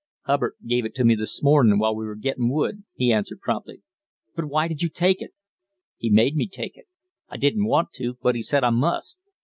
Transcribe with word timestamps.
"Hubbard 0.23 0.53
gave 0.65 0.83
it 0.83 0.95
to 0.95 1.05
me 1.05 1.13
this 1.13 1.43
morning 1.43 1.77
while 1.77 1.91
you 1.93 1.97
were 1.97 2.15
gettin' 2.15 2.49
wood," 2.49 2.85
he 2.95 3.13
answered 3.13 3.39
promptly. 3.39 3.83
"But 4.35 4.45
why 4.45 4.67
did 4.67 4.81
you 4.81 4.89
take 4.89 5.21
it? 5.21 5.29
"He 5.97 6.09
made 6.09 6.35
me 6.35 6.47
take 6.47 6.75
it. 6.75 6.87
I 7.29 7.37
didn't 7.37 7.67
want 7.67 7.91
to, 7.97 8.17
but 8.19 8.33
he 8.33 8.41
said 8.41 8.63
I 8.63 8.71
must. 8.71 9.19